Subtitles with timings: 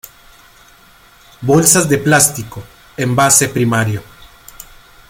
[1.41, 2.59] Bolsas de plástico:
[2.97, 4.01] envase primario.